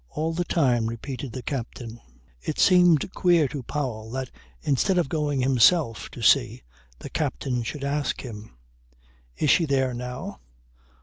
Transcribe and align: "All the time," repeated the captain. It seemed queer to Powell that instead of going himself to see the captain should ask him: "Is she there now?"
"All 0.09 0.33
the 0.33 0.45
time," 0.45 0.87
repeated 0.87 1.31
the 1.31 1.43
captain. 1.43 2.01
It 2.41 2.57
seemed 2.57 3.13
queer 3.13 3.47
to 3.49 3.61
Powell 3.61 4.09
that 4.09 4.31
instead 4.63 4.97
of 4.97 5.07
going 5.09 5.41
himself 5.41 6.09
to 6.09 6.23
see 6.23 6.63
the 6.97 7.09
captain 7.11 7.61
should 7.61 7.83
ask 7.83 8.21
him: 8.21 8.57
"Is 9.37 9.51
she 9.51 9.65
there 9.65 9.93
now?" 9.93 10.39